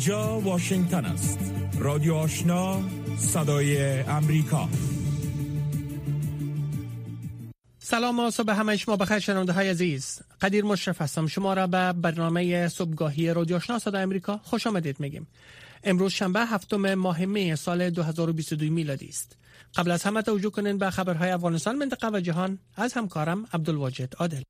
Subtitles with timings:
[0.00, 1.38] اینجا واشنگتن است.
[1.78, 2.82] رادیو آشنا
[3.18, 4.68] صدای امریکا.
[7.78, 10.20] سلام و صبح همه شما بخیر شنونده های عزیز.
[10.40, 11.26] قدیر مشرف هستم.
[11.26, 15.26] شما را به برنامه صبحگاهی رادیو آشنا صدای امریکا خوش آمدید میگیم.
[15.84, 19.36] امروز شنبه هفتم ماه می سال 2022 میلادی است.
[19.76, 22.58] قبل از همه توجه کنین به خبرهای افغانستان منطقه و جهان.
[22.76, 24.42] از همکارم عبدالواجد عادل.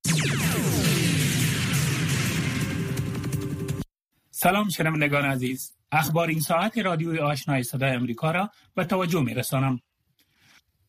[4.42, 9.80] سلام شنوندگان عزیز اخبار این ساعت رادیوی آشنای صدای امریکا را به توجه می رسانم.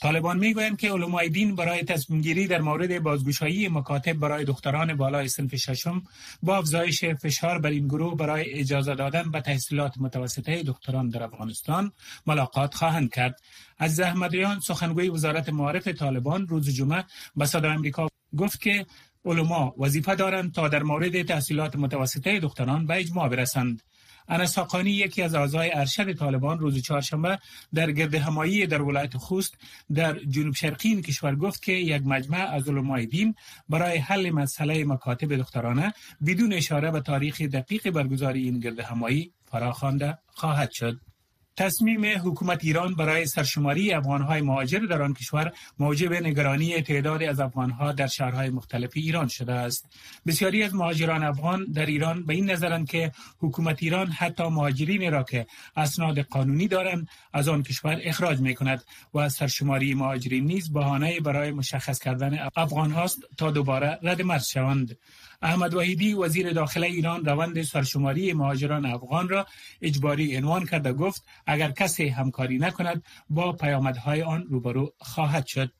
[0.02, 4.94] طالبان می گویند که علمای دین برای تصمیم گیری در مورد بازگشایی مکاتب برای دختران
[4.94, 6.04] بالای سنف ششم
[6.44, 11.91] با افزایش فشار بر این گروه برای اجازه دادن به تحصیلات متوسطه دختران در افغانستان
[12.27, 13.40] ملاقات خواهند کرد
[13.77, 17.04] از احمدیان سخنگوی وزارت معارف طالبان روز جمعه
[17.36, 18.08] به صدای امریکا
[18.38, 18.86] گفت که
[19.25, 23.82] علما وظیفه دارند تا در مورد تحصیلات متوسطه دختران به اجماع برسند.
[24.27, 27.40] انس یکی از اعضای ارشد طالبان روز چهارشنبه
[27.73, 29.57] در گرد همایی در ولایت خوست
[29.93, 33.35] در جنوب شرقی این کشور گفت که یک مجمع از علمای دین
[33.70, 35.93] برای حل مسئله مکاتب دخترانه
[36.26, 41.10] بدون اشاره به تاریخ دقیق برگزاری این گرد همایی فراخوانده خواهد شد.
[41.57, 47.91] تصمیم حکومت ایران برای سرشماری افغانهای مهاجر در آن کشور موجب نگرانی تعدادی از افغانها
[47.91, 49.85] در شهرهای مختلف ایران شده است.
[50.27, 55.24] بسیاری از مهاجران افغان در ایران به این نظرند که حکومت ایران حتی مهاجرین را
[55.24, 61.20] که اسناد قانونی دارند از آن کشور اخراج می کند و سرشماری مهاجرین نیز بهانه
[61.20, 64.97] برای مشخص کردن افغان هاست تا دوباره رد مرز شوند.
[65.41, 69.47] احمد وحیدی وزیر داخله ایران روند سرشماری مهاجران افغان را
[69.81, 75.72] اجباری عنوان کرده گفت اگر کسی همکاری نکند با پیامدهای آن روبرو خواهد شد.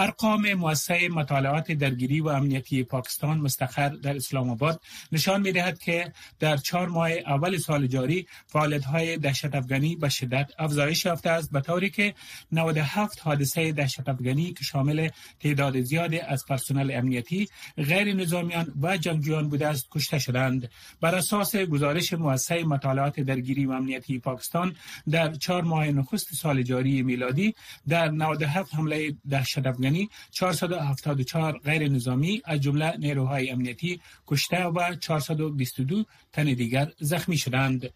[0.00, 4.80] ارقام مؤسسه مطالعات درگیری و امنیتی پاکستان مستقر در اسلام آباد
[5.12, 10.08] نشان می دهد که در چهار ماه اول سال جاری فعالیت های دهشت افغانی به
[10.08, 12.14] شدت افزایش یافته است به طوری که
[12.52, 15.08] 97 حادثه دهشت افغانی که شامل
[15.40, 20.70] تعداد زیادی از پرسنل امنیتی غیر نظامیان و جنگجویان بوده است کشته شدند.
[21.00, 24.76] بر اساس گزارش مؤسسه مطالعات درگیری و امنیتی پاکستان
[25.10, 27.54] در چهار ماه نخست سال جاری میلادی
[27.88, 29.89] در 97 حمله دهشت افغانی
[30.30, 37.90] 474 غیر نظامی از جمله نیروهای امنیتی کشته و 422 تن دیگر زخمی شدند.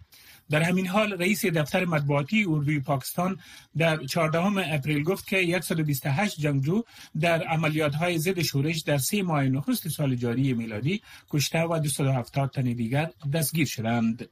[0.50, 3.38] در همین حال رئیس دفتر مطبوعاتی اردوی پاکستان
[3.76, 6.82] در 14 اپریل گفت که 128 جنگجو
[7.20, 12.50] در عملیات های ضد شورش در سه ماه نخست سال جاری میلادی کشته و 270
[12.50, 14.28] تن دیگر دستگیر شدند.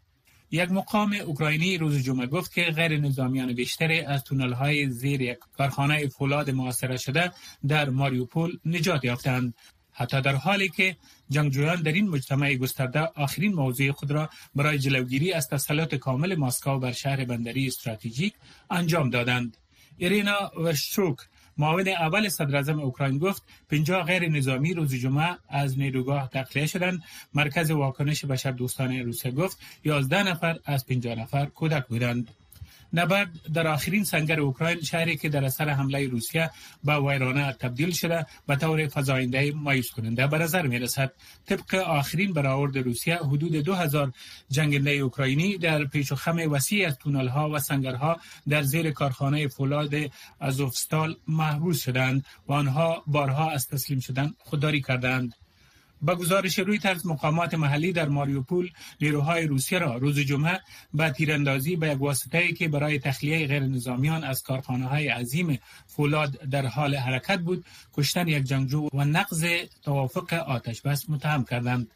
[0.53, 5.39] یک مقام اوکراینی روز جمعه گفت که غیر نظامیان بیشتری از تونل های زیر یک
[5.57, 7.33] کارخانه فولاد محاصره شده
[7.69, 9.55] در ماریوپول نجات یافتند.
[9.93, 10.97] حتی در حالی که
[11.31, 16.79] جنگجویان در این مجتمع گسترده آخرین موضوع خود را برای جلوگیری از تسلط کامل ماسکو
[16.79, 18.35] بر شهر بندری استراتژیک
[18.71, 19.57] انجام دادند.
[19.97, 21.17] ایرینا وشتروک
[21.59, 27.03] معاون اول صدر اوکراین گفت 50 غیر نظامی روز جمعه از نیروگاه تخلیه شدند.
[27.35, 32.31] مرکز واکنش بشر دوستان روسیه گفت 11 نفر از 50 نفر کودک بودند.
[32.95, 36.51] نبرد در آخرین سنگر اوکراین شهری که در اثر حمله روسیه
[36.85, 41.13] به ویرانه تبدیل شده به طور فزاینده مایوس کننده به نظر می رسد
[41.47, 44.13] طبق آخرین برآورد روسیه حدود 2000
[44.51, 49.49] جنگنده اوکراینی در پیش و خم وسیع از تونل ها و سنگرها در زیر کارخانه
[49.49, 49.95] فولاد
[50.41, 55.35] ازوفستال محبوس شدند و آنها بارها از تسلیم شدن خودداری کردند.
[56.03, 58.71] با گزارش روی طرز مقامات محلی در ماریوپول
[59.01, 60.61] نیروهای روسیه را روز جمعه
[60.95, 66.31] به تیراندازی به یک واسطه که برای تخلیه غیر نظامیان از کارخانه های عظیم فولاد
[66.31, 67.65] در حال حرکت بود
[67.95, 69.47] کشتن یک جنگجو و نقض
[69.83, 71.91] توافق آتش بس متهم کردند.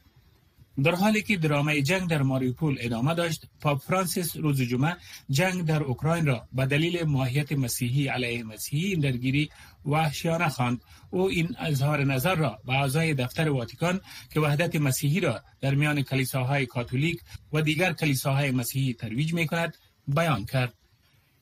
[0.82, 4.96] در حالی که درامه جنگ در ماریوپول ادامه داشت پاپ فرانسیس روز جمعه
[5.30, 9.50] جنگ در اوکراین را به دلیل ماهیت مسیحی علیه مسیحی درگیری
[9.86, 10.80] وحشیانه خواند.
[11.10, 14.00] او این اظهار نظر را به اعضای دفتر واتیکان
[14.32, 17.20] که وحدت مسیحی را در میان کلیساهای کاتولیک
[17.52, 19.76] و دیگر کلیساهای مسیحی ترویج می کند
[20.08, 20.74] بیان کرد.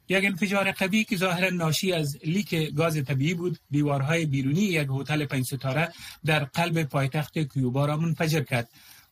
[0.08, 5.24] یک انفجار قوی که ظاهرا ناشی از لیک گاز طبیعی بود دیوارهای بیرونی یک هتل
[5.24, 5.92] پنج ستاره
[6.24, 8.68] در قلب پایتخت کیوبا را منفجر کرد.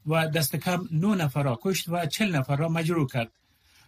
[0.06, 3.32] و دست کم نو نفر را کشت و چل نفر را مجروح کرد.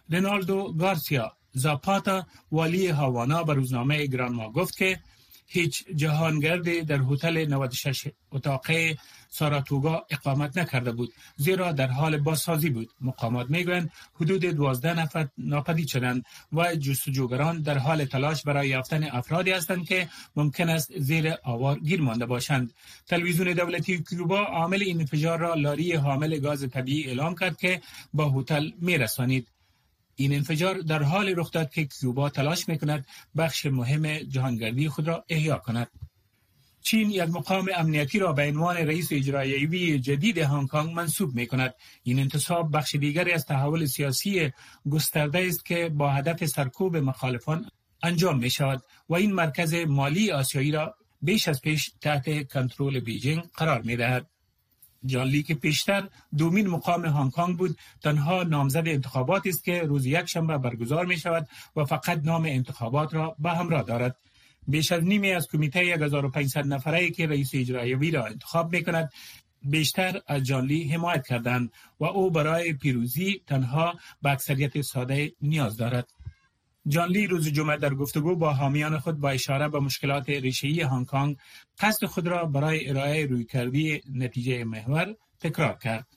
[0.09, 4.99] رنالدو گارسیا زاپاتا والی هاوانا به روزنامه گرانما گفت که
[5.47, 8.97] هیچ جهانگردی در هتل 96 اتاقه
[9.29, 12.89] ساراتوگا اقامت نکرده بود زیرا در حال بازسازی بود.
[13.01, 19.51] مقامات می‌گویند حدود 12 نفر ناپدید شدند و جستجوگران در حال تلاش برای یافتن افرادی
[19.51, 22.73] هستند که ممکن است زیر آوار گیر مانده باشند.
[23.07, 27.81] تلویزیون دولتی کیوبا عامل این انفجار را لاری حامل گاز طبیعی اعلام کرد که
[28.13, 29.54] با هتل میرسانید.
[30.15, 33.05] این انفجار در حال رخ داد که کیوبا تلاش می‌کند
[33.37, 35.87] بخش مهم جهانگردی خود را احیا کند
[36.85, 41.73] چین یک مقام امنیتی را به عنوان رئیس اجرایی جدید هنگ کنگ منصوب می کند.
[42.03, 44.51] این انتصاب بخش دیگری از تحول سیاسی
[44.89, 47.69] گسترده است که با هدف سرکوب مخالفان
[48.03, 53.43] انجام می شود و این مرکز مالی آسیایی را بیش از پیش تحت کنترل بیجینگ
[53.53, 54.27] قرار می دهد.
[55.05, 56.07] جان لی که پیشتر
[56.37, 57.77] دومین مقام هنگ کنگ بود.
[58.03, 63.13] تنها نامزد انتخابات است که روز یک شنبه برگزار می شود و فقط نام انتخابات
[63.13, 64.15] را به همراه دارد.
[64.67, 69.11] بیش از نیمی از کمیته 1500 نفره که رئیس اجرایی را انتخاب می کند
[69.63, 75.77] بیشتر از جان لی حمایت کردند و او برای پیروزی تنها به اکثریت ساده نیاز
[75.77, 76.07] دارد.
[76.87, 81.05] جان لی روز جمعه در گفتگو با حامیان خود با اشاره به مشکلات ریشه‌ای هنگ
[81.05, 81.37] کنگ
[81.79, 86.14] قصد خود را برای ارائه رویکردی نتیجه محور تکرار کرد.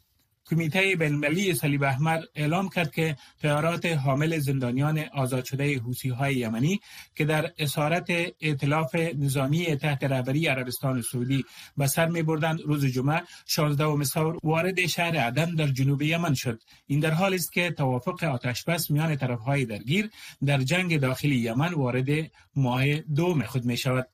[0.51, 5.81] کمیته بین‌المللی صلیب احمر اعلام کرد که تیارات حامل زندانیان آزاد شده
[6.19, 6.81] های یمنی
[7.15, 8.11] که در اسارت
[8.41, 11.45] ائتلاف نظامی تحت رهبری عربستان سعودی
[11.77, 14.05] به سر می بردند روز جمعه 16 و
[14.43, 16.63] وارد شهر عدن در جنوب یمن شد.
[16.87, 20.11] این در حالی است که توافق آتشبس میان طرفهای درگیر
[20.45, 22.09] در جنگ داخلی یمن وارد
[22.57, 24.09] ماه دوم خود می شود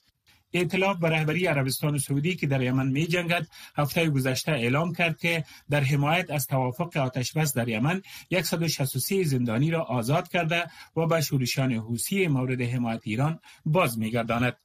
[0.54, 3.46] ائتلاف به رهبری عربستان سعودی که در یمن می جنگد
[3.76, 8.02] هفته گذشته اعلام کرد که در حمایت از توافق آتش بس در یمن
[8.42, 10.66] 163 زندانی را آزاد کرده
[10.96, 14.56] و به شورشان حوسی مورد حمایت ایران باز میگرداند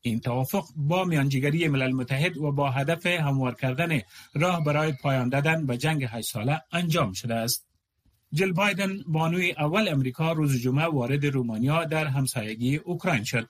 [0.00, 4.00] این توافق با میانجیگری ملل متحد و با هدف هموار کردن
[4.34, 7.68] راه برای پایان دادن به جنگ 8 ساله انجام شده است.
[8.32, 13.48] جل بایدن بانوی اول امریکا روز جمعه وارد رومانیا در همسایگی اوکراین شد.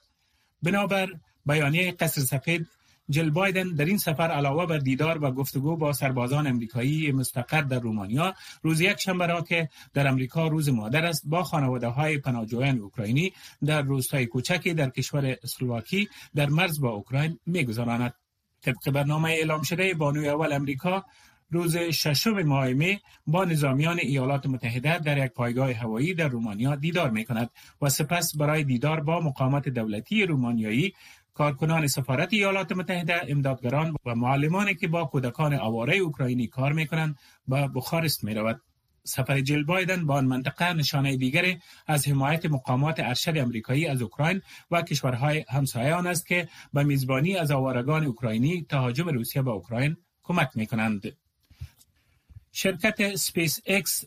[0.62, 1.08] بنابر
[1.48, 2.66] بیانیه قصر سفید
[3.10, 7.78] جل بایدن در این سفر علاوه بر دیدار و گفتگو با سربازان امریکایی مستقر در
[7.78, 12.78] رومانیا روز یک شنبه را که در امریکا روز مادر است با خانواده های پناهجویان
[12.78, 13.32] اوکراینی
[13.64, 18.14] در روستای کوچکی در کشور اسلواکی در مرز با اوکراین میگذراند.
[18.62, 21.04] طبق برنامه اعلام شده بانوی اول امریکا
[21.50, 27.10] روز ششم ماه می با نظامیان ایالات متحده در یک پایگاه هوایی در رومانیا دیدار
[27.10, 27.50] می کند
[27.82, 30.94] و سپس برای دیدار با مقامات دولتی رومانیایی
[31.38, 37.18] کارکنان سفارت ایالات متحده امدادگران و معلمانی که با کودکان آواره اوکراینی کار می‌کنند
[37.48, 38.60] به بخارست می رود.
[39.04, 44.42] سفر جیل بایدن با آن منطقه نشانه دیگری از حمایت مقامات ارشد امریکایی از اوکراین
[44.70, 50.50] و کشورهای همسایه است که به میزبانی از آوارگان اوکراینی تهاجم روسیه به اوکراین کمک
[50.54, 51.16] می کنند.
[52.52, 54.04] شرکت سپیس اکس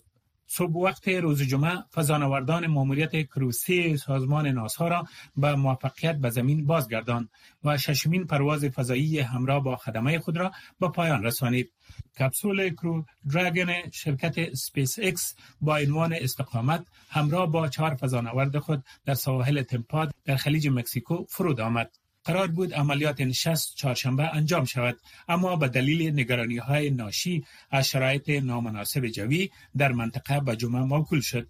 [0.53, 6.65] صبح وقت روز جمعه فضانوردان ماموریت Crew سه سازمان ناسا را به موفقیت به زمین
[6.65, 7.30] بازگرداند
[7.63, 11.71] و ششمین پرواز فضایی همراه با خدمه خود را به پایان رسانید.
[12.19, 19.13] کپسول Crew Dragon شرکت سپیس اکس با عنوان استقامت همراه با چهار فضانورد خود در
[19.13, 22.00] سواحل تمپا در خلیج مکسیکو فرود آمد.
[22.23, 24.97] قرار بود عملیات نشست چهارشنبه انجام شود
[25.27, 31.21] اما به دلیل نگرانی های ناشی از شرایط نامناسب جوی در منطقه به جمعه موکول
[31.21, 31.47] شد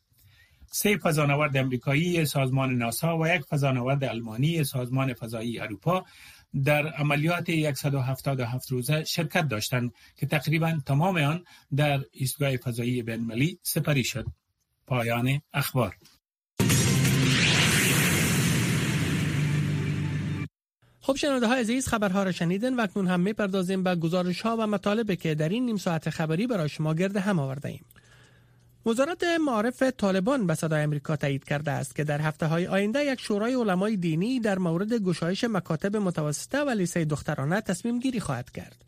[0.73, 6.05] سه فضانورد امریکایی سازمان ناسا و یک فضانورد آلمانی سازمان فضایی اروپا
[6.63, 11.43] در عملیات 177 روزه شرکت داشتند که تقریبا تمام آن
[11.75, 14.25] در ایستگاه فضایی بین‌المللی سپری شد.
[14.87, 15.95] پایان اخبار
[21.01, 24.67] خب شنونده های عزیز خبرها را شنیدن و اکنون هم می‌پردازیم به گزارش ها و
[24.67, 27.85] مطالبی که در این نیم ساعت خبری برای شما گرد هم آورده ایم.
[28.85, 33.19] وزارت معارف طالبان به صدای امریکا تایید کرده است که در هفته های آینده یک
[33.21, 38.85] شورای علمای دینی در مورد گشایش مکاتب متوسطه و لیسه دخترانه تصمیم گیری خواهد کرد.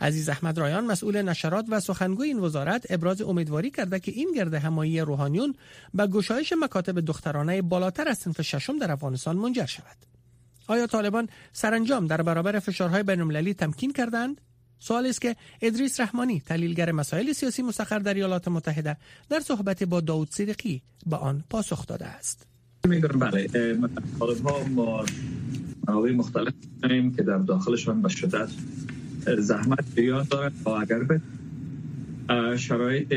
[0.00, 4.54] عزیز احمد رایان مسئول نشرات و سخنگوی این وزارت ابراز امیدواری کرده که این گرد
[4.54, 5.54] همایی روحانیون
[5.94, 10.11] به گشایش مکاتب دخترانه بالاتر از صنف ششم در افغانستان منجر شود.
[10.66, 14.40] آیا طالبان سرانجام در برابر فشارهای بین‌المللی تمکین کردند؟
[14.78, 18.96] سوال است که ادریس رحمانی تحلیلگر مسائل سیاسی مستقر در ایالات متحده
[19.30, 22.46] در صحبت با داود صدیقی به آن پاسخ داده است.
[22.88, 23.48] میگم بله
[24.20, 25.04] ها ما
[26.12, 26.52] مختلف
[27.16, 28.08] که در داخلشان به
[29.38, 31.20] زحمت بیان دارد و اگر به
[32.56, 33.14] شرایط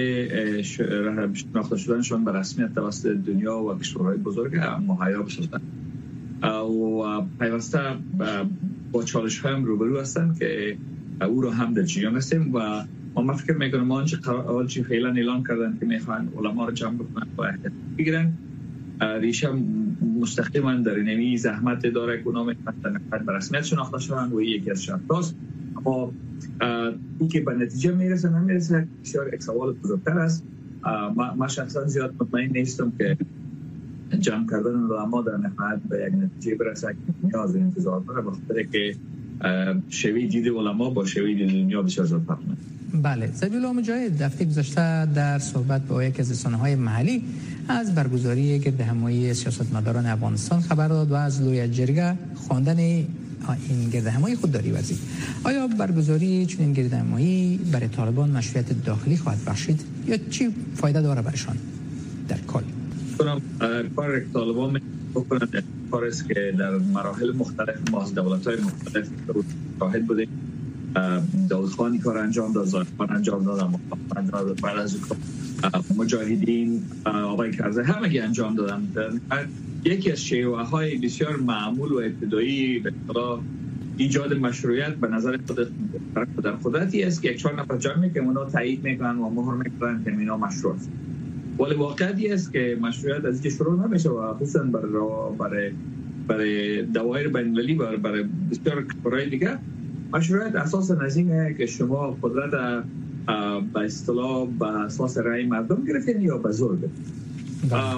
[1.34, 4.56] شناخته شدنشان به رسمیت توسط دنیا و کشورهای بزرگ
[4.88, 5.85] مهیا بسازند
[6.66, 7.80] و پیوسته
[8.92, 10.78] با چالش هایم روبرو هستند که
[11.28, 15.78] او رو هم در جریان هستیم و ما فکر می‌کنم آنچه آنچه فعلا اعلان کردن
[15.80, 17.54] که می‌خوان علما رو جمع بکنن و
[17.98, 18.34] بگیرن.
[19.02, 19.50] ریشه
[20.20, 24.84] مستقیما در نمی زحمت داره که اونا می‌خوان به رسمیت شناخته شوند و یکی از
[24.84, 25.36] شرطاست
[25.78, 26.12] اما
[27.20, 30.44] این که به نتیجه می‌رسه نمی‌رسه بسیار یک سوال بزرگتر است.
[31.38, 33.18] ما شخصا زیاد مطمئن نیستم که
[34.20, 38.22] جمع کردن علما در نهایت به یک نتیجه برسه که نیاز انتظار داره.
[38.22, 38.96] بخاطر که
[39.90, 42.40] شوی دید علما با شوی دید دنیا بسیار زیاد فرق
[43.02, 43.30] بله.
[43.42, 47.24] الله مجاهد دفعه گذشته در صحبت با یک از رسانه های محلی
[47.68, 54.08] از برگزاری گرد همایی سیاستمداران افغانستان خبر داد و از لوی جرگه خواندن این گرد
[54.08, 54.98] همایی خودداری ورزید.
[55.44, 61.22] آیا برگزاری چنین گرد همایی برای طالبان مشروعیت داخلی خواهد بخشید یا چی فایده داره
[61.22, 61.58] برشان
[62.28, 62.64] در کل.
[63.18, 63.42] کنم
[63.96, 64.82] کار طالبان
[65.14, 69.08] بکنند کار است که در مراحل مختلف ما از دولت های مختلف
[69.80, 70.28] شاهد بودیم.
[71.50, 74.98] داود خانی کار انجام داد زاید خان انجام داد بعد از
[75.98, 78.88] مجاهدین آقای کرزه همگی انجام دادن.
[79.86, 82.94] یکی از شیوه های بسیار معمول و ابتدایی به
[83.98, 85.70] ایجاد مشروعیت به نظر خود
[86.44, 90.04] در خودتی است که یک چهار نفر جمع که اونا تایید می‌کنن و مهر می‌کنن
[90.04, 90.90] که اینا مشروع است.
[91.60, 94.92] ولی واقعیتی است که مشروعیت از اینکه شروع نمیشه و خصوصا برای
[95.40, 95.72] برای
[96.28, 99.58] برای دوایر بین المللی و برای بسیار کارهای دیگه
[100.14, 102.84] مشروعیت اساس نزینه که شما قدرت
[103.74, 106.78] به اصطلاح به اساس رأی مردم گرفتین یا به زور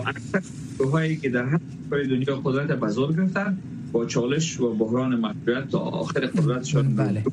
[0.05, 0.41] اکثر
[0.91, 1.59] هایی که در هر
[1.91, 3.57] دنیا قدرت به زور گرفتن
[3.91, 7.23] با چالش و بحران مشروعیت تا آخر قدرتشان بله.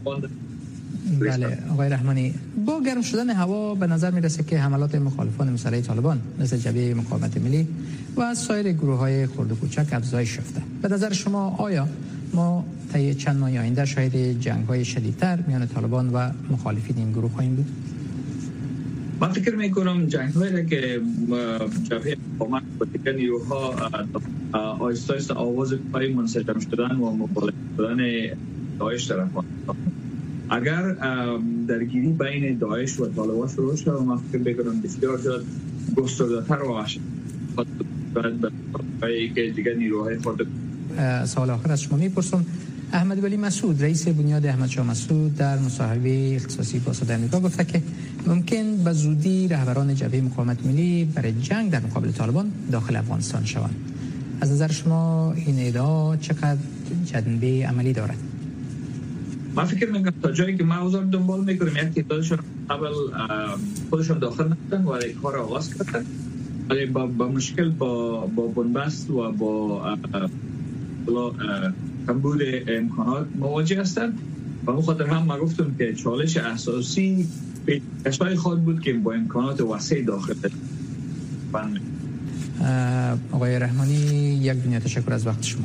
[1.20, 2.34] بله آقای رحمانی.
[2.66, 7.38] با گرم شدن هوا به نظر می‌رسه که حملات مخالفان مسئله طالبان مثل جبهه مقاومت
[7.38, 7.68] ملی
[8.16, 10.62] و سایر گروه های خرد و کوچک افزایش یافته.
[10.82, 11.88] به نظر شما آیا
[12.34, 17.30] ما طی چند ماه آینده شاهد جنگ های شدیدتر میان طالبان و مخالفین این گروه
[17.30, 17.66] خواهیم بود؟
[19.20, 21.00] من فکر می کنم جنگ هایی که
[21.90, 23.74] جبهه مقاومت و دیگر نیروها
[24.78, 27.98] آیستا آیستا آواز پای منسجم شدن و مبالغه شدن
[28.78, 29.28] داعش طرف
[30.54, 30.82] اگر
[31.68, 35.44] درگیری بین داعش و طالبان شروع شد من فکر بکنم بسیار زیاد
[35.96, 36.84] گسترده‌تر و
[39.34, 40.46] که دیگر نیروهای خود
[41.24, 42.44] سوال آخر از شما می‌پرسم.
[42.92, 47.64] احمد ولی مسعود رئیس بنیاد احمد شاه مسعود در مصاحبه اختصاصی با صدای آمریکا گفته
[47.64, 47.82] که
[48.26, 53.74] ممکن به زودی رهبران جبهه مقاومت ملی برای جنگ در مقابل طالبان داخل افغانستان شوند.
[54.40, 56.58] از نظر شما این ادعا چقدر
[57.04, 58.33] جنبه عملی دارد؟
[59.56, 62.38] من فکر می‌کنم تا جایی که ما اوضاع دنبال می‌کنیم یک تعدادشون
[62.70, 62.92] اول
[63.90, 66.04] خودشون داخل نکردن و کار آغاز کردن.
[66.70, 69.98] ولی با, با مشکل با با بنبست و با
[72.06, 74.18] کمبود امکانات مواجه هستند
[74.66, 77.28] و اون خاطر هم ما گفتم که چالش اساسی
[77.66, 80.34] به کشور خود بود که با امکانات وسیع داخل
[83.32, 83.94] آقای رحمانی
[84.42, 85.64] یک دنیا تشکر از وقت شما.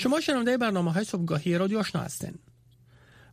[0.00, 2.34] شما شنونده برنامه های صبحگاهی رادیو آشنا هستین.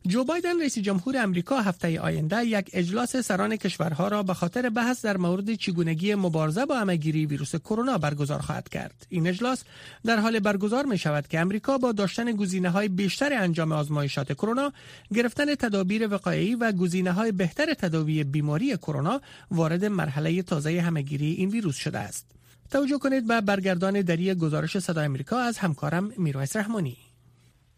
[0.06, 5.04] جو بایدن رئیس جمهور امریکا هفته آینده یک اجلاس سران کشورها را به خاطر بحث
[5.04, 9.06] در مورد چگونگی مبارزه با همهگیری ویروس کرونا برگزار خواهد کرد.
[9.08, 9.64] این اجلاس
[10.04, 14.72] در حال برگزار می شود که امریکا با داشتن گزینه های بیشتر انجام آزمایشات کرونا
[15.14, 19.20] گرفتن تدابیر وقایعی و گزینه های بهتر تداوی بیماری کرونا
[19.50, 22.37] وارد مرحله تازه همهگیری این ویروس شده است.
[22.70, 26.96] توجه کنید به برگردان دری گزارش صدای امریکا از همکارم میرویس رحمانی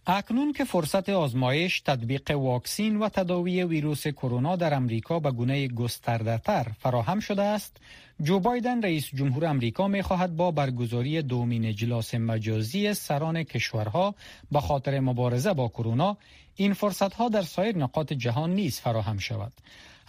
[0.07, 6.39] اکنون که فرصت آزمایش، تطبیق واکسین و تداوی ویروس کرونا در امریکا به گونه گسترده
[6.39, 7.77] تر فراهم شده است،
[8.23, 14.15] جو بایدن رئیس جمهور امریکا می خواهد با برگزاری دومین اجلاس مجازی سران کشورها
[14.53, 16.17] به خاطر مبارزه با کرونا
[16.57, 19.53] این فرصت ها در سایر نقاط جهان نیز فراهم شود.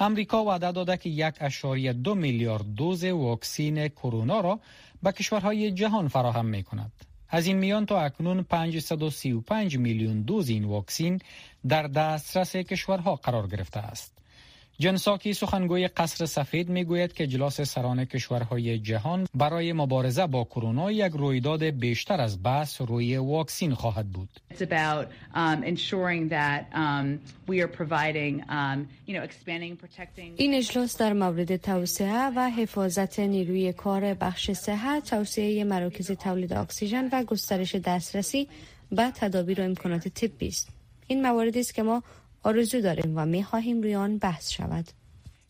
[0.01, 4.59] امریکا وعده داده که یک اشاری دو میلیارد دوز واکسین کرونا را
[5.03, 6.91] به کشورهای جهان فراهم می کند.
[7.29, 11.19] از این میان تا اکنون 535 میلیون دوز این واکسین
[11.67, 14.20] در دسترس کشورها قرار گرفته است.
[14.81, 21.11] جنساکی سخنگوی قصر سفید می‌گوید که اجلاس سران کشورهای جهان برای مبارزه با کرونا یک
[21.11, 24.29] رویداد بیشتر از بحث روی واکسین خواهد بود.
[30.37, 37.09] این اجلاس در مورد توسعه و حفاظت نیروی کار بخش صحت، توسعه مراکز تولید اکسیژن
[37.11, 38.47] و گسترش دسترسی
[38.91, 40.69] به تدابیر و امکانات طبی است.
[41.07, 42.03] این مواردی است که ما
[42.43, 44.85] آرزو داریم و می خواهیم روی آن بحث شود.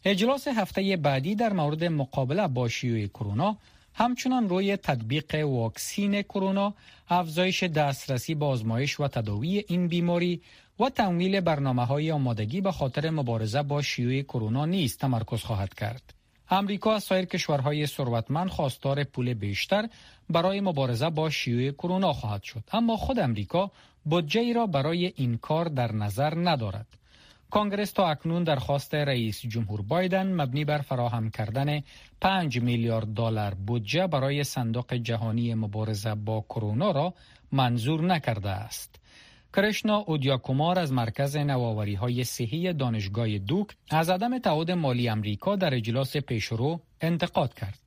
[0.05, 3.57] اجلاس هفته بعدی در مورد مقابله با شیوع کرونا
[3.93, 6.73] همچنان روی تطبیق واکسین کرونا،
[7.09, 10.41] افزایش دسترسی به آزمایش و تداوی این بیماری
[10.79, 16.13] و تمویل برنامه های آمادگی به خاطر مبارزه با شیوع کرونا نیز تمرکز خواهد کرد.
[16.49, 19.89] امریکا از سایر کشورهای ثروتمند خواستار پول بیشتر
[20.29, 23.71] برای مبارزه با شیوع کرونا خواهد شد اما خود امریکا
[24.03, 26.87] بودجه را برای این کار در نظر ندارد
[27.51, 31.81] کنگرس تا اکنون درخواست رئیس جمهور بایدن مبنی بر فراهم کردن
[32.21, 37.13] 5 میلیارد دلار بودجه برای صندوق جهانی مبارزه با کرونا را
[37.51, 38.95] منظور نکرده است.
[39.53, 45.75] کرشنا اودیاکومار از مرکز نوآوری های صحی دانشگاه دوک از عدم تعهد مالی امریکا در
[45.75, 47.79] اجلاس پیشرو انتقاد کرد.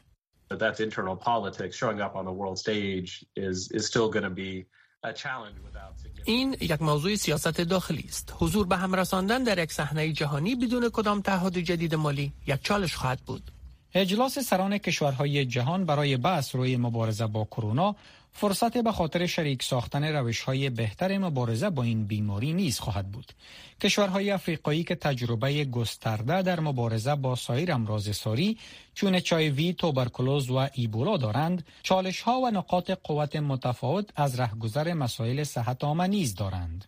[6.24, 8.32] این یک موضوع سیاست داخلی است.
[8.38, 12.94] حضور به هم رساندن در یک صحنه جهانی بدون کدام تعهد جدید مالی یک چالش
[12.94, 13.50] خواهد بود.
[13.94, 17.96] اجلاس سران کشورهای جهان برای بحث روی مبارزه با کرونا
[18.36, 23.32] فرصت به خاطر شریک ساختن روش های بهتر مبارزه با این بیماری نیز خواهد بود.
[23.80, 28.58] کشورهای افریقایی که تجربه گسترده در مبارزه با سایر امراض ساری
[28.94, 35.44] چون چایوی، توبرکلوز و ایبولا دارند، چالش ها و نقاط قوت متفاوت از رهگذر مسائل
[35.44, 36.84] صحت عامه نیز دارند.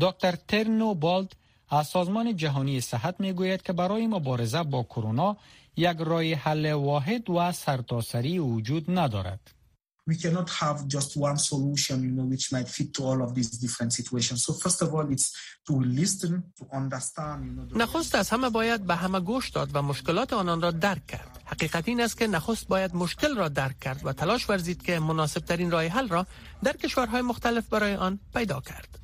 [0.00, 1.36] دکتر ترنو بالد
[1.70, 5.36] از سازمان جهانی صحت می گوید که برای مبارزه با کرونا
[5.76, 9.63] یک راه حل واحد و سرتاسری وجود ندارد.
[10.06, 13.50] We cannot have just one solution, you know, which might fit to all of these
[13.64, 14.44] different situations.
[14.44, 15.28] So first of all, it's
[15.68, 19.82] to listen, to understand, you know, نخست از همه باید به همه گوش داد و
[19.82, 21.42] مشکلات آنان را درک کرد.
[21.44, 25.40] حقیقت این است که نخست باید مشکل را درک کرد و تلاش ورزید که مناسب
[25.40, 26.26] ترین راه حل را
[26.62, 28.98] در کشورهای مختلف برای آن پیدا کرد.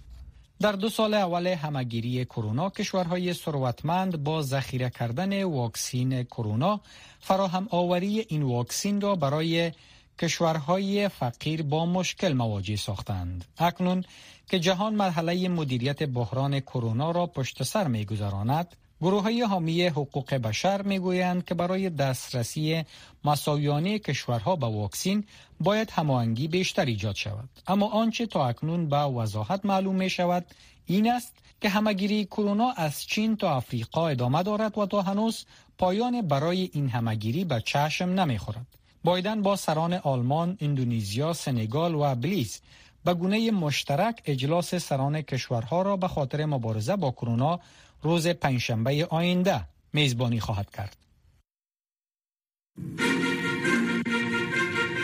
[0.61, 6.81] در دو سال اول همگیری کرونا کشورهای ثروتمند با ذخیره کردن واکسین کرونا
[7.21, 9.73] فراهم آوری این واکسین را برای
[10.21, 13.45] کشورهای فقیر با مشکل مواجه ساختند.
[13.59, 14.05] اکنون
[14.51, 20.83] که جهان مرحله مدیریت بحران کرونا را پشت سر میگذراند گروه های حامی حقوق بشر
[20.83, 22.85] می‌گویند که برای دسترسی
[23.25, 25.25] مساویانه کشورها به واکسین
[25.61, 30.47] باید هماهنگی بیشتر ایجاد شود اما آنچه تا اکنون به وضاحت معلوم می شود
[30.87, 35.45] این است که همگیری کرونا از چین تا افریقا ادامه دارد و تا هنوز
[35.79, 42.61] پایان برای این همگیری به چشم نمی‌خورد بایدن با سران آلمان، اندونزیا، سنگال و بلیز
[43.05, 47.61] به گونه مشترک اجلاس سران کشورها را به خاطر مبارزه با کرونا
[48.03, 49.61] روز پنجشنبه آینده
[49.93, 50.97] میزبانی خواهد کرد.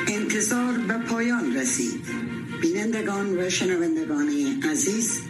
[0.08, 2.26] انتظار به پایان رسید.
[2.62, 4.28] بینندگان و شنوندگان
[4.70, 5.20] عزیز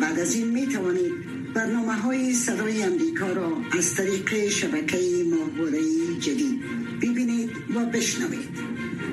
[0.00, 1.12] بعد از این می توانید
[1.54, 4.98] برنامه های صدای امریکا را از طریق شبکه
[5.30, 5.80] ماهواره
[6.20, 6.81] جدید
[7.74, 8.48] و بشنوید.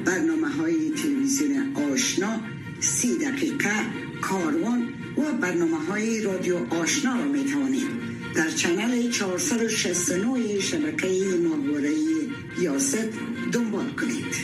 [0.06, 2.40] برنامه های تلویزیون آشنا
[2.80, 3.72] سی دقیقه
[4.22, 7.90] کاروان و برنامه های رادیو آشنا را می توانید
[8.36, 11.08] در چنل 469 شبکه
[11.44, 11.94] ماهواره
[12.60, 13.08] یاست
[13.52, 14.36] دنبال کنید.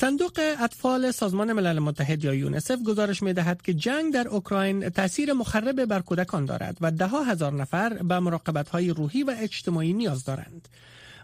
[0.00, 5.32] صندوق اطفال سازمان ملل متحد یا یونسف گزارش می دهد که جنگ در اوکراین تاثیر
[5.32, 10.24] مخرب بر کودکان دارد و ده هزار نفر به مراقبت های روحی و اجتماعی نیاز
[10.24, 10.68] دارند.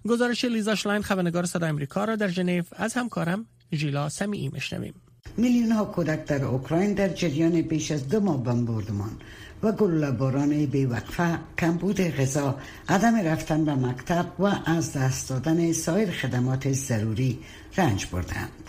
[0.09, 4.95] گزارش لیزا شلاین خبرنگار صدا امریکا را در ژنو از همکارم ژیلا سمیعی میشنویم.
[5.37, 9.11] میلیون ها کودک در اوکراین در جریان بیش از دو ماه بمباردمان
[9.62, 12.59] و گلوله باران بیوقفه کمبود غذا
[12.89, 17.39] عدم رفتن به مکتب و از دست دادن سایر خدمات ضروری
[17.77, 18.65] رنج بردند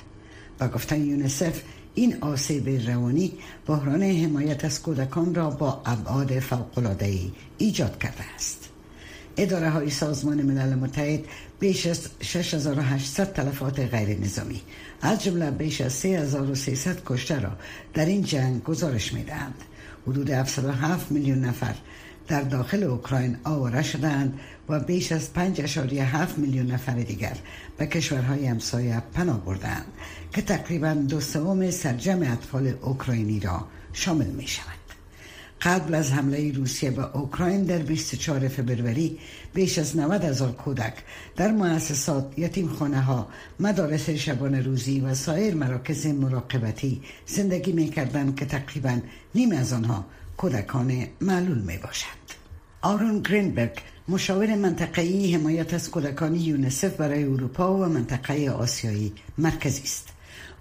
[0.59, 1.61] و گفتن یونسف
[1.95, 3.33] این آسیب روانی
[3.67, 8.69] بحران حمایت از کودکان را با ابعاد فوق‌العاده‌ای ایجاد کرده است
[9.37, 11.25] اداره های سازمان ملل متحد
[11.59, 14.61] بیش از 6800 تلفات غیر نظامی
[15.01, 17.51] از جمله بیش از 3300 کشته را
[17.93, 19.63] در این جنگ گزارش می دهند.
[20.07, 21.75] حدود 707 میلیون نفر
[22.27, 27.37] در داخل اوکراین آواره شدند و بیش از 5.7 میلیون نفر دیگر
[27.77, 29.85] به کشورهای همسایه پناه بردند
[30.33, 34.77] که تقریبا دو سوم سرجم اطفال اوکراینی را شامل می شود.
[35.61, 39.19] قبل از حمله روسیه به اوکراین در 24 فبروری
[39.53, 40.93] بیش از 90 هزار کودک
[41.35, 43.27] در مؤسسات یتیم خانه ها
[43.59, 48.99] مدارس شبان روزی و سایر مراکز مراقبتی زندگی می کردن که تقریبا
[49.35, 50.05] نیم از آنها
[50.37, 52.07] کودکان معلول می باشد.
[52.81, 53.71] آرون گرینبرگ
[54.07, 60.09] مشاور منطقه‌ای حمایت از کودکان یونسف برای اروپا و منطقه آسیایی مرکزی است.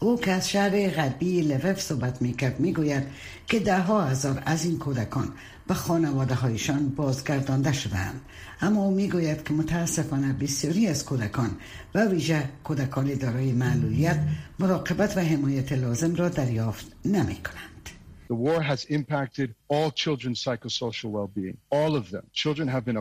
[0.01, 3.03] او که از شهر غربی لوف صحبت می کرد می گوید
[3.47, 5.33] که ده ها هزار از این کودکان
[5.67, 8.21] به خانواده هایشان بازگردانده شدند
[8.61, 11.51] اما او می گوید که متاسفانه بسیاری از کودکان
[11.95, 14.19] و ویژه کودکان دارای معلولیت
[14.59, 17.76] مراقبت و حمایت لازم را دریافت نمی کنند.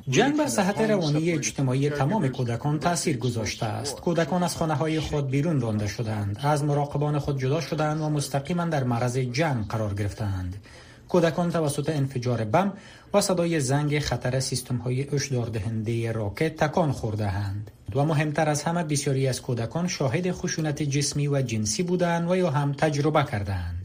[0.10, 4.02] جنگ بر صحت روانی اجتماعی تمام کودکان تاثیر گذاشته است.
[4.02, 8.66] کودکان از خانه های خود بیرون رانده شدند، از مراقبان خود جدا شدند و مستقیما
[8.66, 10.56] در معرض جنگ قرار گرفتند.
[11.08, 12.74] کودکان توسط انفجار بم
[13.14, 17.72] و صدای زنگ خطر سیستم های هشدار دهنده راکت تکان خورده اند.
[17.96, 22.50] و مهمتر از همه بسیاری از کودکان شاهد خشونت جسمی و جنسی بودند و یا
[22.50, 23.85] هم تجربه کردند.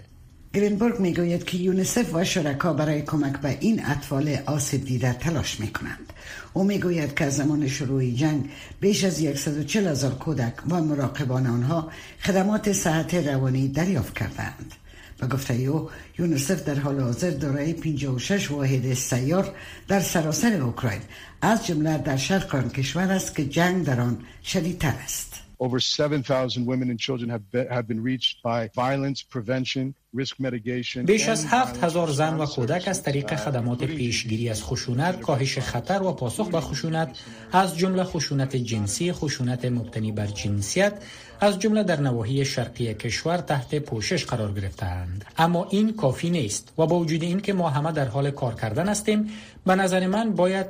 [0.55, 5.73] گرینبرگ می‌گوید که یونسف و شرکا برای کمک به این اطفال آسیب دیده تلاش می
[5.73, 6.13] کنند.
[6.53, 11.91] او می‌گوید که از زمان شروع جنگ بیش از 140 هزار کودک و مراقبان آنها
[12.23, 14.75] خدمات صحت روانی دریافت کردند.
[15.21, 19.55] و گفته او یونسف در حال حاضر دارای 56 واحد سیار
[19.89, 21.03] در سراسر اوکراین
[21.43, 25.30] از جمله در شرق آن کشور است که جنگ در آن شدیدتر است.
[25.63, 31.05] Over 7,000 women and children have, be, have been reached by violence prevention, risk mitigation.
[31.05, 36.03] بیش از هفت هزار زن و کودک از طریق خدمات پیشگیری از خشونت، کاهش خطر
[36.03, 37.19] و پاسخ به خشونت
[37.53, 41.03] از جمله خشونت جنسی، خشونت مبتنی بر جنسیت
[41.41, 46.87] از جمله در نواحی شرقی کشور تحت پوشش قرار گرفتند اما این کافی نیست و
[46.87, 49.31] با وجود اینکه ما همه در حال کار کردن هستیم
[49.67, 50.67] به نظر من باید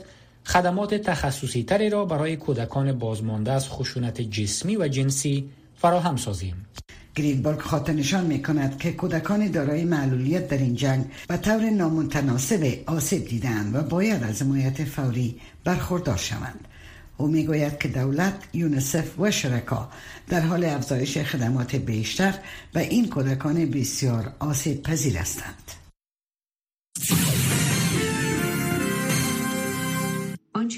[0.47, 6.67] خدمات تخصصی تری را برای کودکان بازمانده از خشونت جسمی و جنسی فراهم سازیم.
[7.15, 12.79] گرینبرگ خاطر نشان می کند که کودکان دارای معلولیت در این جنگ به طور نامتناسب
[12.87, 16.69] آسیب دیدند و باید از حمایت فوری برخوردار شوند.
[17.17, 19.89] او می‌گوید که دولت، یونسف و شرکا
[20.29, 22.35] در حال افزایش خدمات بیشتر
[22.75, 25.80] و این کودکان بسیار آسیب پذیر هستند.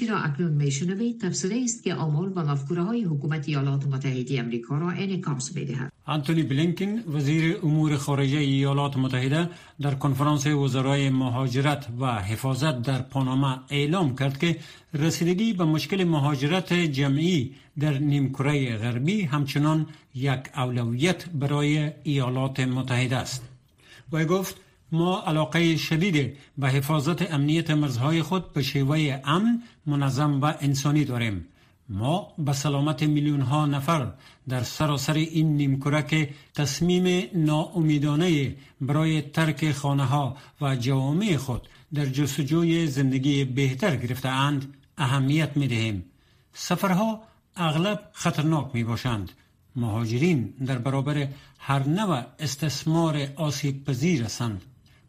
[0.07, 4.89] را اکنون میشنوید؟ تفسیری است که آمال و مفکوره های حکومت ایالات متحده امریکا را
[4.89, 5.91] انعکاس می‌دهد.
[6.07, 9.49] انتونی بلینکن وزیر امور خارجه ایالات متحده
[9.81, 14.57] در کنفرانس وزرای مهاجرت و حفاظت در پاناما اعلام کرد که
[14.93, 23.43] رسیدگی به مشکل مهاجرت جمعی در نیمکره غربی همچنان یک اولویت برای ایالات متحده است.
[24.11, 24.55] و گفت
[24.93, 31.47] ما علاقه شدید به حفاظت امنیت مرزهای خود به شیوه امن، منظم و انسانی داریم.
[31.89, 34.11] ما به سلامت میلیون ها نفر
[34.49, 42.05] در سراسر این نیمکره که تصمیم ناامیدانه برای ترک خانه ها و جوامع خود در
[42.05, 46.05] جستجوی زندگی بهتر گرفته اند اهمیت می دهیم.
[46.53, 47.21] سفرها
[47.55, 49.31] اغلب خطرناک می باشند.
[49.75, 51.27] مهاجرین در برابر
[51.59, 54.61] هر نوع استثمار آسیب پذیر هستند.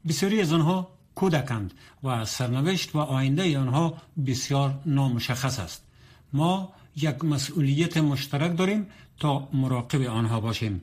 [0.08, 3.94] بسیاری از آنها کودکند و سرنوشت و آینده آنها
[4.26, 5.84] بسیار نامشخص است.
[6.32, 8.86] ما یک مسئولیت مشترک داریم
[9.18, 10.80] تا مراقب آنها باشیم.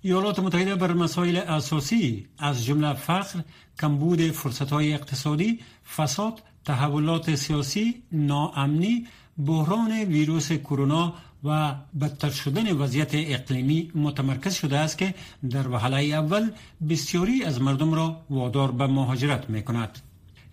[0.00, 3.40] ایالات متحده بر مسائل اساسی از جمله فقر،
[3.80, 5.60] کمبود فرصتهای اقتصادی،
[5.96, 9.06] فساد، تحولات سیاسی، ناامنی،
[9.46, 15.14] بحران ویروس کرونا و بدتر شدن وضعیت اقلیمی متمرکز شده است که
[15.50, 16.50] در وهله اول
[16.88, 19.98] بسیاری از مردم را وادار به مهاجرت می کند.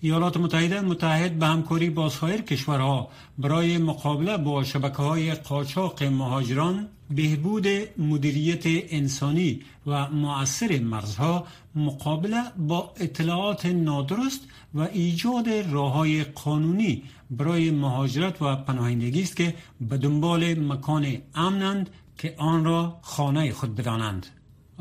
[0.04, 6.88] ایالات متحده متحد به همکاری با سایر کشورها برای مقابله با شبکه های قاچاق مهاجران
[7.10, 14.42] بهبود مدیریت انسانی و مؤثر مرزها مقابله با اطلاعات نادرست
[14.74, 21.90] و ایجاد راه های قانونی برای مهاجرت و پناهندگی است که به دنبال مکان امنند
[22.18, 24.28] که آن را خانه خود بدانند.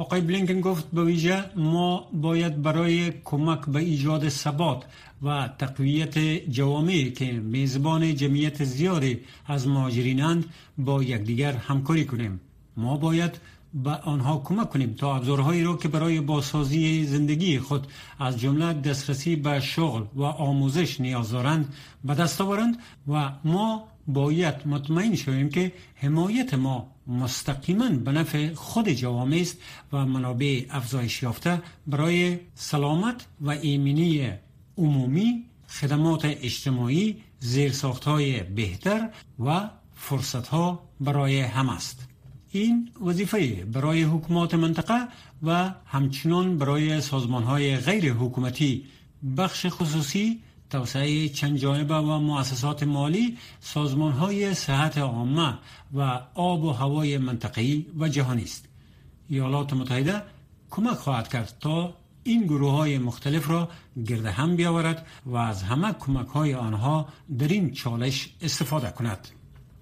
[0.01, 4.85] آقای بلینکن گفت به ویژه ما باید برای کمک به ایجاد ثبات
[5.23, 6.19] و تقویت
[6.51, 10.45] جوامعی که میزبان جمعیت زیادی از مهاجرینند
[10.79, 12.41] با یکدیگر همکاری کنیم.
[12.77, 13.41] ما باید
[13.75, 17.87] به آنها کمک کنیم تا ابزارهایی را که برای بازسازی زندگی خود
[18.19, 24.55] از جمله دسترسی به شغل و آموزش نیاز دارند به دست آورند و ما باید
[24.67, 29.59] مطمئن شویم که حمایت ما مستقیما به نفع خود جوامع است
[29.93, 34.31] و منابع افزایش یافته برای سلامت و ایمنی
[34.79, 37.17] عمومی خدمات اجتماعی
[38.07, 39.11] های بهتر
[39.45, 39.71] و
[40.51, 42.09] ها برای هم است.
[42.51, 45.09] این وظیفه برای حکومات منطقه
[45.43, 47.01] و همچنان برای
[47.47, 48.85] های غیر حکومتی
[49.37, 55.55] بخش خصوصی توسعه چند جانبه و مؤسسات مالی سازمان های صحت عامه
[55.95, 58.69] و آب و هوای منطقه‌ای و جهانی است.
[59.29, 60.23] ایالات متحده
[60.71, 63.69] کمک خواهد کرد تا این گروه های مختلف را
[64.07, 69.29] گرد هم بیاورد و از همه کمک های آنها در این چالش استفاده کند.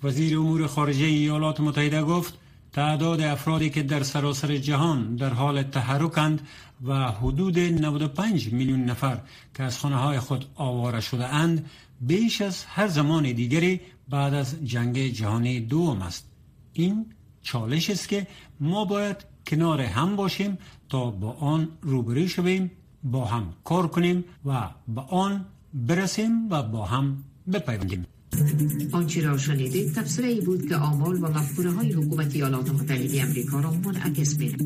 [0.02, 2.38] وزیر امور خارجه ایالات متحده گفت
[2.72, 6.48] تعداد افرادی که در سراسر جهان در حال تحرکند
[6.84, 9.20] و حدود 95 میلیون نفر
[9.54, 11.66] که از خانه های خود آواره شده اند
[12.00, 16.26] بیش از هر زمان دیگری بعد از جنگ جهانی دوم است.
[16.72, 17.06] این
[17.42, 18.26] چالش است که
[18.60, 22.70] ما باید کنار هم باشیم تا با آن روبروی شویم
[23.04, 28.06] با هم کار کنیم و با آن برسیم و با هم بپیوندیم.
[28.92, 33.70] آنچه را شنیدید ای بود که آمال و مفکوره های حکومت ایالات متحده امریکا را
[33.70, 34.56] منعکس می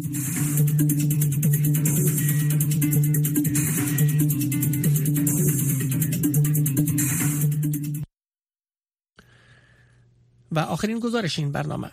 [10.52, 11.90] و آخرین گزارش این برنامه.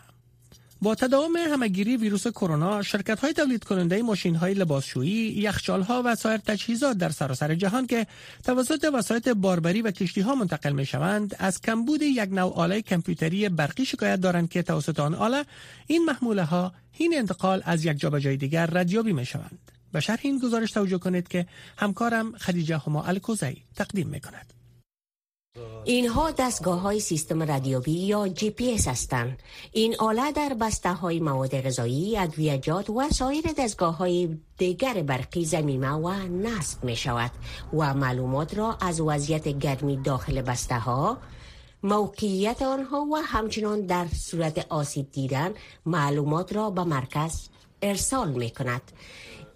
[0.82, 6.16] با تداوم همگیری ویروس کرونا شرکت های تولید کننده ماشین های لباسشویی یخچال ها و
[6.16, 8.08] سایر تجهیزات در سراسر جهان که
[8.44, 13.50] توسط وسایط باربری و کشتی ها منتقل می شوند از کمبود یک نوع آله کامپیوتری
[13.50, 15.46] برقی شکایت دارند که توسط آن آله
[15.88, 20.00] این محموله ها این انتقال از یک جا به جای دیگر ردیابی می شوند به
[20.00, 21.46] شرح این گزارش توجه کنید که
[21.78, 24.59] همکارم خدیجه هما الکوزی تقدیم می کند
[25.86, 29.44] اینها دستگاه های سیستم رادیویی یا جی پی اس هستند.
[29.72, 35.90] این آله در بسته های مواد غذایی، ادویجات و سایر دستگاه های دیگر برقی ضمیمه
[35.90, 37.32] و نصب می شود
[37.74, 41.18] و معلومات را از وضعیت گرمی داخل بسته ها
[41.84, 45.54] موقعیت آنها و همچنان در صورت آسیب دیدن
[45.86, 47.50] معلومات را به مرکز
[47.82, 48.82] ارسال می کند.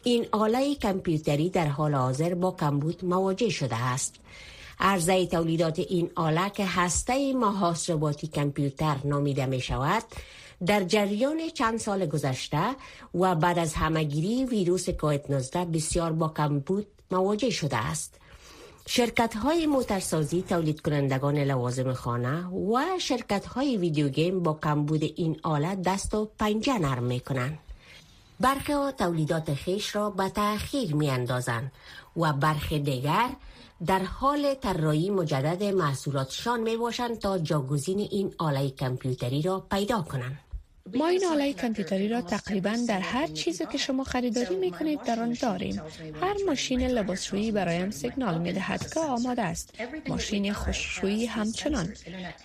[0.03, 4.15] این آله کامپیوتری در حال حاضر با کمبود مواجه شده است.
[4.79, 10.03] عرضه تولیدات این آله که هسته محاسباتی کمپیوتر نامیده می شود
[10.65, 12.75] در جریان چند سال گذشته
[13.13, 18.19] و بعد از همگیری ویروس کویت 19 بسیار با کمبود مواجه شده است.
[18.87, 25.39] شرکت های موترسازی تولید کنندگان لوازم خانه و شرکت های ویدیو گیم با کمبود این
[25.43, 27.59] آله دست و پنجه نرم می کنند.
[28.39, 31.09] برخی تولیدات خیش را به تأخیر می
[32.17, 33.29] و برخی دیگر
[33.85, 40.52] در حال طراحی مجدد محصولاتشان می باشند تا جاگزین این آله کامپیوتری را پیدا کنند.
[40.91, 45.19] ما این آله کامپیوتری را تقریبا در هر چیزی که شما خریداری می کنید در
[45.19, 45.81] آن داریم.
[46.21, 49.73] هر ماشین لباسشویی برایم سیگنال می دهد که آماده است.
[50.07, 51.93] ماشین خوششویی همچنان.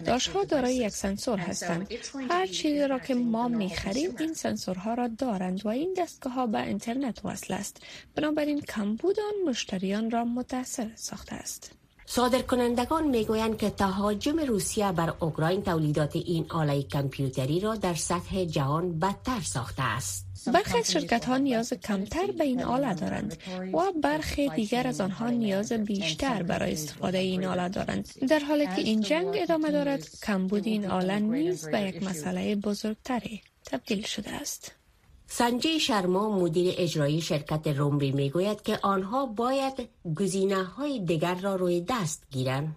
[0.05, 1.89] داشتها دارای یک سنسور هستند.
[2.31, 6.47] هر چیزی را که ما می خریم این سنسورها را دارند و این دستگاه ها
[6.47, 7.83] به اینترنت وصل است.
[8.15, 11.78] بنابراین کمبود آن مشتریان را متاثر ساخته است.
[12.11, 18.99] صادرکنندگان می‌گویند که تهاجم روسیه بر اوکراین تولیدات این آله کامپیوتری را در سطح جهان
[18.99, 20.27] بدتر ساخته است.
[20.53, 23.37] برخی از شرکت ها نیاز کمتر به این آله دارند
[23.73, 28.81] و برخی دیگر از آنها نیاز بیشتر برای استفاده این آله دارند در حالی که
[28.81, 34.78] این جنگ ادامه دارد کمبود این آله نیز به یک مسئله بزرگتری تبدیل شده است
[35.31, 41.85] سنجی شرما مدیر اجرایی شرکت رومری می‌گوید که آنها باید گزینه های دیگر را روی
[41.89, 42.77] دست گیرند.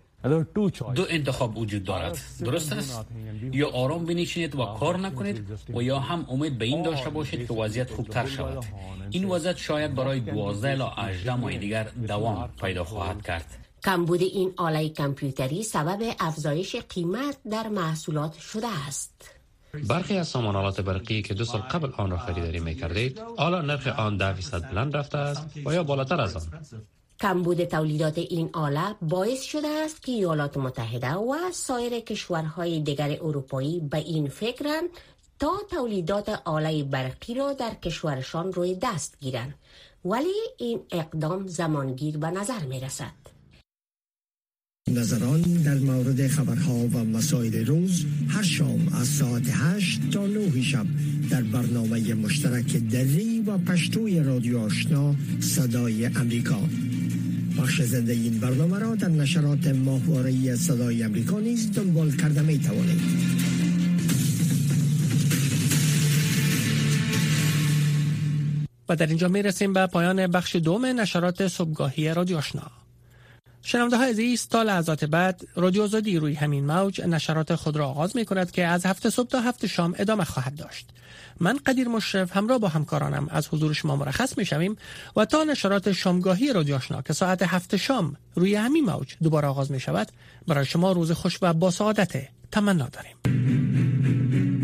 [0.96, 2.18] دو انتخاب وجود دارد.
[2.40, 3.06] درست است؟
[3.54, 7.54] یا آرام بنشینید و کار نکنید و یا هم امید به این داشته باشید که
[7.54, 8.66] وضعیت خوبتر شود.
[9.10, 13.58] این وضعیت شاید برای 12 تا 18 ماه دیگر دوام پیدا خواهد کرد.
[13.84, 19.41] کمبود این آله کامپیوتری سبب افزایش قیمت در محصولات شده است.
[19.88, 23.88] برخی از سامانالات برقی که دو سال قبل آن را خریداری می کردید حالا نرخ
[23.88, 26.44] آن ده فیصد بلند رفته است و یا بالاتر از آن.
[27.20, 33.80] کمبود تولیدات این آله باعث شده است که ایالات متحده و سایر کشورهای دیگر اروپایی
[33.80, 34.90] به این فکرند
[35.40, 39.56] تا تولیدات آله برقی را در کشورشان روی دست گیرند.
[40.06, 43.14] ولی این اقدام زمانگیر به نظر می رسد
[44.90, 50.86] نظران در مورد خبرها و مسائل روز هر شام از ساعت 8 تا 9 شب
[51.30, 56.60] در برنامه مشترک دری و پشتوی رادیو آشنا صدای امریکا.
[57.58, 63.02] بخش زنده این برنامه را در نشرات ماهواره صدای امریکا نیز دنبال کرده می توانید.
[68.90, 72.81] و در اینجا می رسیم به پایان بخش دوم نشرات صبحگاهی رادیو آشنا.
[73.64, 78.16] شنونده های عزیز تا لحظات بعد رادیو آزادی روی همین موج نشرات خود را آغاز
[78.16, 80.90] می کند که از هفته صبح تا هفته شام ادامه خواهد داشت.
[81.40, 84.76] من قدیر مشرف همراه با همکارانم از حضور شما مرخص می شویم
[85.16, 89.72] و تا نشرات شامگاهی رادیو آشنا که ساعت هفت شام روی همین موج دوباره آغاز
[89.72, 90.08] می شود
[90.48, 94.21] برای شما روز خوش و با سعادت تمنا داریم.